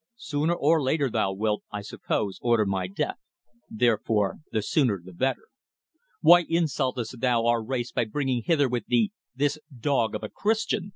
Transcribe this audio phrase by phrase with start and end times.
[0.17, 3.19] "Sooner or later thou wilt, I suppose, order my death,
[3.69, 5.45] therefore the sooner the better."
[6.21, 10.89] "Why insultest thou our race by bringing hither with thee this dog of a Christian?"